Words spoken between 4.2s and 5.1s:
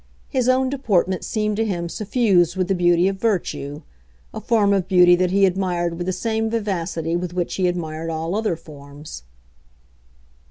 form of